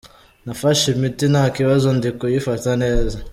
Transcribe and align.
Nafashe 0.45 0.85
imiti 0.95 1.25
nta 1.33 1.43
kibazo 1.57 1.87
ndi 1.97 2.09
kuyifata 2.19 2.69
neza. 2.83 3.17